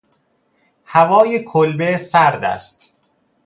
هوای 0.85 1.43
کلبه 1.43 1.97
سرد 1.97 2.43
است. 2.43 2.93